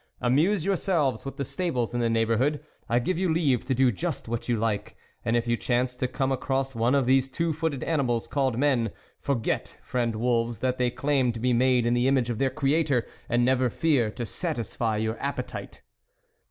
Amuse 0.19 0.65
yourselves 0.65 1.25
with 1.25 1.37
the 1.37 1.45
stables 1.45 1.93
in 1.93 1.99
the 1.99 2.09
neighbourhood, 2.09 2.65
I 2.89 2.97
give 2.97 3.19
you 3.19 3.31
leave 3.31 3.65
to 3.65 3.75
do 3.75 3.91
just 3.91 4.27
what 4.27 4.49
you 4.49 4.57
like; 4.57 4.97
and 5.23 5.37
if 5.37 5.45
you 5.45 5.55
chance 5.55 5.95
to 5.97 6.07
come 6.07 6.31
across 6.31 6.73
one 6.73 6.95
of 6.95 7.05
those 7.05 7.29
two 7.29 7.53
footed 7.53 7.83
animals, 7.83 8.27
called 8.27 8.57
men, 8.57 8.89
forget, 9.19 9.77
friend 9.83 10.15
wolves, 10.15 10.57
that 10.57 10.79
they 10.79 10.89
claim 10.89 11.31
to 11.33 11.39
be 11.39 11.53
made 11.53 11.85
in 11.85 11.93
the 11.93 12.07
image 12.07 12.31
of 12.31 12.39
their 12.39 12.49
Creator, 12.49 13.05
and 13.29 13.45
never 13.45 13.69
fear 13.69 14.09
to 14.09 14.25
satisfy 14.25 14.97
your 14.97 15.19
appetite." 15.19 15.83